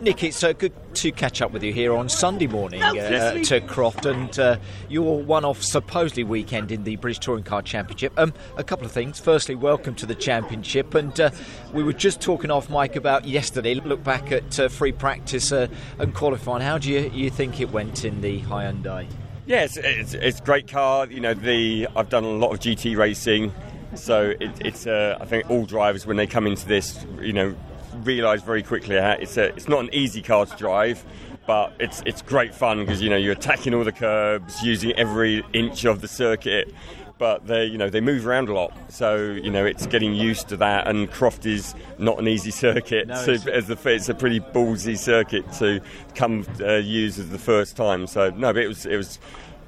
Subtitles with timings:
[0.00, 3.48] Nick, it's uh, good to catch up with you here on Sunday morning uh, Yes.
[3.48, 4.56] to Croft and uh,
[4.88, 8.12] your one-off supposedly weekend in the British Touring Car Championship.
[8.18, 9.18] Um, a couple of things.
[9.18, 11.30] Firstly, welcome to the championship, and uh,
[11.72, 13.74] we were just talking off mic about yesterday.
[13.74, 15.68] Look back at uh, free practice uh,
[15.98, 16.60] and qualifying.
[16.62, 19.06] How do you, you think it went in the Hyundai?
[19.46, 21.06] Yeah, it's, it's, it's a great car.
[21.06, 23.52] You know, the I've done a lot of GT racing,
[23.94, 27.54] so it, it's uh, I think all drivers when they come into this, you know,
[28.02, 31.04] realise very quickly it's a it's not an easy car to drive.
[31.46, 35.44] But it's it's great fun because you know you're attacking all the curbs, using every
[35.52, 36.72] inch of the circuit.
[37.18, 40.48] But they you know they move around a lot, so you know it's getting used
[40.48, 40.88] to that.
[40.88, 43.08] And Croft is not an easy circuit.
[43.08, 45.80] No, it's- as the it's a pretty ballsy circuit to
[46.14, 48.06] come uh, use as the first time.
[48.06, 49.18] So no, but it was it was.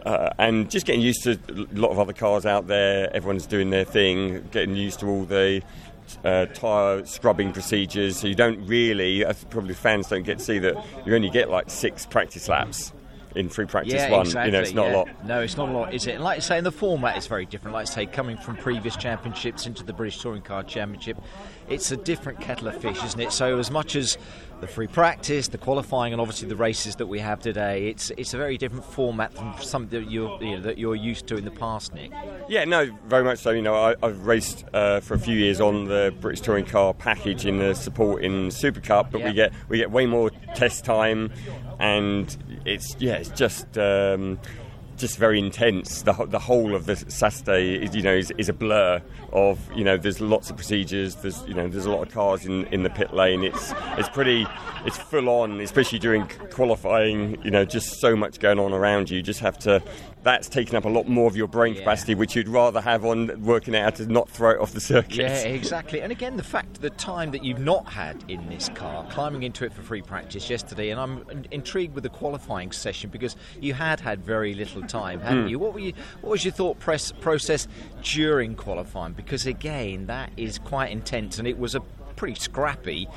[0.06, 3.70] Uh, and just getting used to a lot of other cars out there, everyone's doing
[3.70, 5.61] their thing, getting used to all the
[6.24, 8.19] uh, tyre scrubbing procedures.
[8.19, 11.51] So you don't really, uh, probably fans don't get to see that you only get
[11.51, 12.92] like six practice laps
[13.37, 14.23] in free practice yeah, one.
[14.27, 14.48] exactly.
[14.48, 14.95] You know, it's not yeah.
[14.95, 15.09] a lot.
[15.27, 16.17] No, it's not a lot, is it?
[16.17, 17.75] And like I say, in the format is very different.
[17.75, 21.19] Like I say, coming from previous championships into the British Touring Car Championship,
[21.69, 23.33] it's a different kettle of fish, isn't it?
[23.33, 24.19] So as much as
[24.61, 28.33] the free practice, the qualifying, and obviously the races that we have today, it's it's
[28.33, 31.45] a very different format from something that you're you know, that you're used to in
[31.45, 32.11] the past, Nick.
[32.48, 33.50] Yeah, no, very much so.
[33.50, 36.95] You know, I, I've raced uh, for a few years on the British Touring Car
[36.95, 39.27] package in the support in Super Cup, but Yeah.
[39.28, 41.31] we get we get way more test time,
[41.78, 43.78] and it's yeah, it's just.
[43.78, 44.38] Um,
[44.97, 46.02] just very intense.
[46.02, 49.84] The, the whole of the Saturday, is, you know, is, is a blur of you
[49.84, 49.97] know.
[49.97, 51.16] There's lots of procedures.
[51.16, 53.44] There's you know, there's a lot of cars in, in the pit lane.
[53.44, 54.47] It's it's pretty,
[54.84, 57.42] it's full on, especially during qualifying.
[57.44, 59.19] You know, just so much going on around you.
[59.19, 59.83] You just have to.
[60.22, 61.81] That's taking up a lot more of your brain Yeah.
[61.81, 65.14] capacity, which you'd rather have on working out to not throw it off the circuit.
[65.14, 66.00] Yeah, exactly.
[66.03, 69.64] And again, the fact, the time that you've not had in this car, climbing into
[69.64, 74.00] it for free practice yesterday, and I'm intrigued with the qualifying session because you had
[74.00, 75.48] had very little time, hadn't Hmm.
[75.48, 75.59] you?
[75.59, 75.92] What were you?
[76.20, 77.69] What was your thought press, process
[78.03, 79.12] during qualifying?
[79.12, 81.81] Because again, that is quite intense, and it was a
[82.16, 83.09] pretty scrappy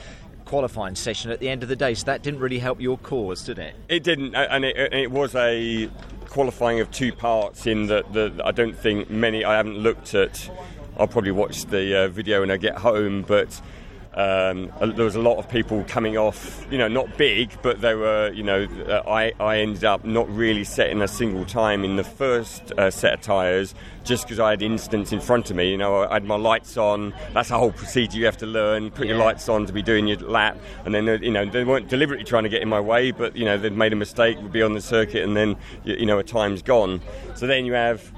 [0.46, 1.94] qualifying session at the end of the day.
[1.94, 3.76] So that didn't really help your cause, did it?
[3.88, 5.90] It didn't, and it, it was a
[6.28, 7.68] qualifying of two parts.
[7.68, 9.46] In that, the, I don't think many.
[9.46, 10.50] I haven't looked at.
[10.98, 13.62] I'll probably watch the uh, video when I get home, but.
[14.14, 17.94] Um, there was a lot of people coming off, you know, not big, but they
[17.94, 21.96] were, you know, uh, I, I ended up not really setting a single time in
[21.96, 23.76] the first uh, set of tyres
[24.10, 25.70] just because I had incidents in front of me.
[25.70, 27.14] You know, I had my lights on.
[27.36, 28.90] That's a whole procedure you have to learn.
[28.90, 31.90] Put your lights on to be doing your lap, and then you know they weren't
[31.90, 34.52] deliberately trying to get in my way, but you know they'd made a mistake, would
[34.52, 37.02] be on the circuit, and then you, you know a time's gone.
[37.36, 38.12] So then you have,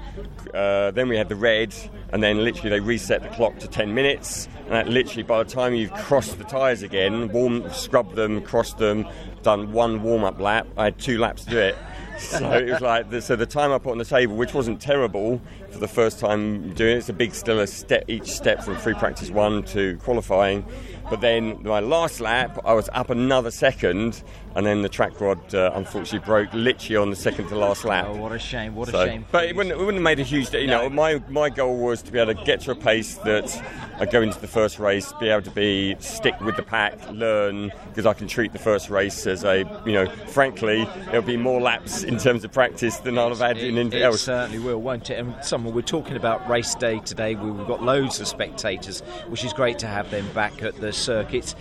[0.54, 1.74] uh, then we had the red,
[2.10, 5.50] and then literally they reset the clock to 10 minutes, and that literally by the
[5.50, 9.06] time you've crossed the tyres again, warm, scrubbed them, crossed them,
[9.42, 11.76] done one warm-up lap, I had two laps to do it.
[12.18, 14.80] So it was like the, so the time I put on the table, which wasn't
[14.80, 16.98] terrible for the first time doing it.
[16.98, 20.64] It's a big still a step each step from free practice one to qualifying.
[21.10, 24.22] But then my last lap, I was up another second,
[24.54, 28.06] and then the track rod uh, unfortunately broke literally on the second to last lap.
[28.08, 28.74] Oh, what a shame!
[28.74, 29.24] What a So- shame.
[29.30, 30.52] But it wouldn't, it wouldn't have made a huge.
[30.54, 33.62] You know, my my goal was to be able to get to a pace that
[33.98, 37.72] I go into the first race, be able to be stick with the pack, learn
[37.88, 41.60] because I can treat the first race as a you know, frankly, it'll be more
[41.60, 44.22] laps in terms of practice than I'll have had in It, anything else.
[44.22, 45.18] certainly will, won't it?
[45.18, 47.34] And someone we're talking about race day today.
[47.34, 51.54] We've got loads of spectators, which is great to have them back at the circuits.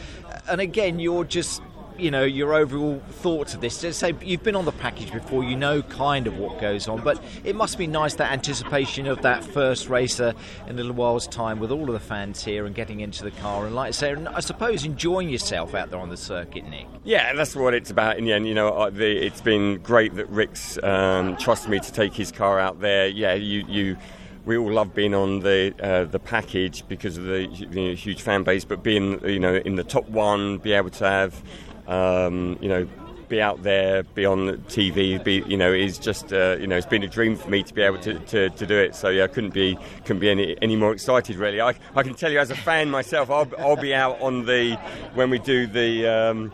[0.49, 1.61] And again, you're just.
[1.97, 3.77] You know your overall thoughts of this.
[3.77, 7.21] Say you've been on the package before, you know kind of what goes on, but
[7.43, 10.33] it must be nice that anticipation of that first racer
[10.65, 13.29] in a little while's time with all of the fans here and getting into the
[13.29, 16.87] car and, like I say, I suppose enjoying yourself out there on the circuit, Nick.
[17.03, 18.47] Yeah, that's what it's about in the end.
[18.47, 22.59] You know, uh, it's been great that Rick's um, trusted me to take his car
[22.59, 23.09] out there.
[23.09, 23.97] Yeah, you, you
[24.45, 28.21] we all love being on the uh, the package because of the you know, huge
[28.21, 31.43] fan base, but being you know in the top one, be able to have
[31.87, 32.87] um, you know.
[33.27, 36.85] Be out there, be on TV, be you know, is just uh, you know, it's
[36.85, 38.93] been a dream for me to be able to, to, to do it.
[38.93, 41.61] So yeah, I couldn't be couldn't be any, any more excited really.
[41.61, 44.75] I, I can tell you as a fan myself, I'll, I'll be out on the
[45.13, 46.51] when we do the um,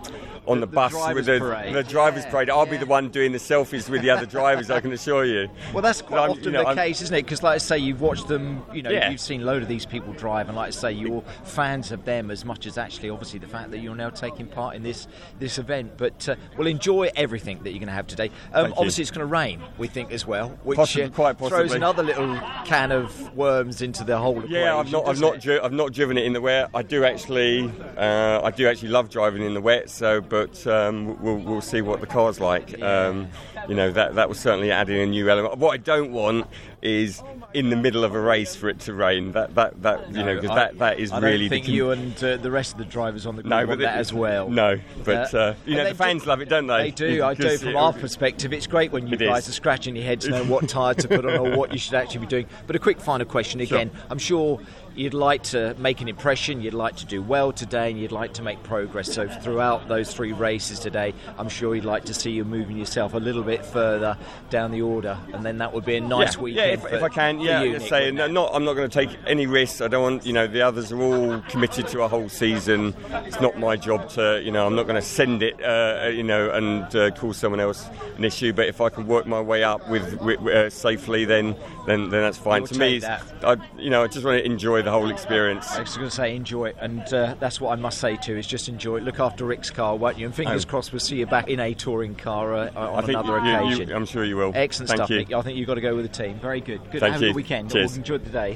[0.48, 1.74] on the, The- the bus with the, parade.
[1.76, 2.50] the drivers Yeah, parade.
[2.50, 4.70] I'll be the one doing the selfies with the other drivers.
[4.70, 5.50] I can assure you.
[5.74, 7.24] Well, that's quite often you know, the I'm- case, isn't it?
[7.24, 8.64] Because, like I say, you've watched them.
[8.74, 9.10] You know, Yeah.
[9.10, 12.06] you've seen a load of these people drive, and like I say, you're fans of
[12.06, 15.08] them as much as actually, obviously, the fact that you're now taking part in this
[15.40, 15.94] this event.
[15.98, 18.28] But uh, well, will enjoy everything that you're going to have today.
[18.54, 18.74] Um, Thank you.
[18.80, 22.04] obviously, it's going to rain, we think, as well, which Possibly- uh, quite throws another
[22.04, 24.56] little can of worms into the whole equation.
[24.56, 26.70] Yeah, I've not, I've doesn't not, dri- I've not driven it in the wet.
[26.74, 29.90] I do actually, uh, I do actually love driving in the wet.
[29.90, 30.37] So, but
[30.68, 32.81] um, we'll, we'll see what the car's like.
[32.81, 33.28] Um,
[33.68, 35.57] you know, that that was certainly adding a new element.
[35.57, 36.48] What I don't want
[36.82, 39.32] is in the middle of a race for it to rain.
[39.32, 41.72] That that that you know, because I- that that is I really don't think the,
[41.72, 44.00] you and uh, the rest of the drivers on the grid no, want that it-
[44.00, 44.50] as well.
[44.50, 46.84] No, but Uh, uh, you know, the fans ju- love it, don't they?
[46.84, 47.58] They do, I do.
[47.58, 49.50] From our perspective, it's great when you guys is.
[49.50, 52.22] are scratching your heads knowing what tyre to put on or what you should actually
[52.22, 52.46] be doing.
[52.68, 53.92] But a quick final question again.
[54.10, 54.60] I'm sure
[54.96, 58.34] you'd like to make an impression, you'd like to do well today, and you'd like
[58.34, 59.14] to make progress.
[59.14, 63.14] So throughout those three races today, I'm sure you'd like to see you moving yourself
[63.14, 64.18] a little bit further
[64.50, 66.67] down the order, and then that would be a nice yeah, weekend.
[66.74, 67.62] If, if I can, yeah.
[67.62, 69.81] you, Nick, say, no, not, I'm not going to take any risks.
[69.81, 72.96] I don't want, you know, the others are all committed to a whole season.
[73.25, 76.24] It's not my job to, you know, I'm not going to send it, uh, you
[76.24, 77.88] know, and uh, cause someone else
[78.18, 78.54] an issue.
[78.54, 81.56] But if I can work my way up with, with uh, safely, then,
[81.86, 82.62] then then that's fine.
[82.62, 85.72] You'll to me, it's- I, you know, I just want to enjoy the whole experience.
[85.72, 88.38] I was going to say enjoy it, and uh, that's what I must say too.
[88.38, 89.04] Is just enjoy it.
[89.04, 90.25] Look after Rick's car, won't you?
[90.25, 90.69] And fingers Oh.
[90.69, 93.52] crossed we'll see you back in a touring car uh, I on think another you-
[93.52, 93.92] you- occasion.
[93.94, 94.52] I'm sure you will.
[94.56, 95.18] Excellent Thank stuff, you.
[95.19, 95.34] Nick.
[95.34, 96.40] I think you've got to go with the team.
[96.40, 96.81] Very good.
[96.92, 97.01] Good.
[97.01, 97.71] Thank Have a good weekend.
[97.71, 97.98] Cheers.
[97.98, 98.56] Enjoy the day.